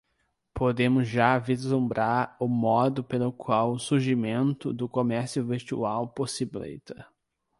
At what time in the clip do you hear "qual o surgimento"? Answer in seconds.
3.31-4.73